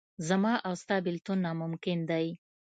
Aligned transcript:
زما 0.27 0.53
او 0.67 0.73
ستا 0.81 0.95
بېلتون 1.05 1.37
ناممکن 1.45 1.97
دی. 2.09 2.27